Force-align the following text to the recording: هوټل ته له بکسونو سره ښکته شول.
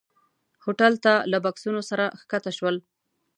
هوټل 0.63 0.93
ته 1.03 1.13
له 1.31 1.37
بکسونو 1.45 1.81
سره 1.89 2.05
ښکته 2.19 2.51
شول. 2.57 2.75